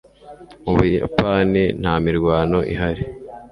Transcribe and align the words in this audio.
Ubuyapani 0.69 1.63
nta 1.81 1.93
mirwano 2.05 2.59
ihari 2.73 3.03